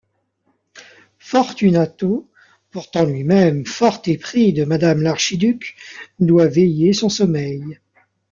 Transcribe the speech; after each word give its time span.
Fortunato, 1.19 2.27
pourtant 2.71 3.05
lui-même 3.05 3.67
fort 3.67 4.01
épris 4.07 4.51
de 4.51 4.65
madame 4.65 5.03
l’Archiduc, 5.03 5.75
doit 6.19 6.47
veiller 6.47 6.91
son 6.91 7.09
sommeil. 7.09 7.63